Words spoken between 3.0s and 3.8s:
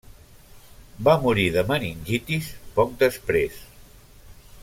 després.